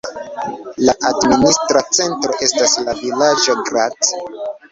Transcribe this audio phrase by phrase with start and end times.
[0.87, 4.13] La administra centro estas la vilaĝo Grad.